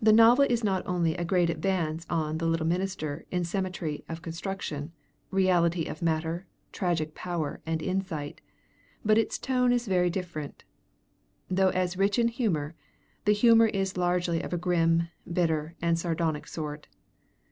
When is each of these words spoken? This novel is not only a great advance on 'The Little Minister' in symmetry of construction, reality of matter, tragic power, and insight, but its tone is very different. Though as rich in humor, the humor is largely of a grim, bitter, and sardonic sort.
This 0.00 0.14
novel 0.14 0.44
is 0.48 0.62
not 0.62 0.86
only 0.86 1.16
a 1.16 1.24
great 1.24 1.50
advance 1.50 2.06
on 2.08 2.38
'The 2.38 2.46
Little 2.46 2.64
Minister' 2.64 3.26
in 3.32 3.42
symmetry 3.42 4.04
of 4.08 4.22
construction, 4.22 4.92
reality 5.32 5.86
of 5.86 6.00
matter, 6.00 6.46
tragic 6.70 7.12
power, 7.16 7.60
and 7.66 7.82
insight, 7.82 8.40
but 9.04 9.18
its 9.18 9.40
tone 9.40 9.72
is 9.72 9.88
very 9.88 10.10
different. 10.10 10.62
Though 11.48 11.70
as 11.70 11.96
rich 11.98 12.20
in 12.20 12.28
humor, 12.28 12.76
the 13.24 13.32
humor 13.32 13.66
is 13.66 13.96
largely 13.96 14.40
of 14.42 14.52
a 14.52 14.58
grim, 14.58 15.08
bitter, 15.28 15.74
and 15.82 15.98
sardonic 15.98 16.46
sort. 16.46 16.86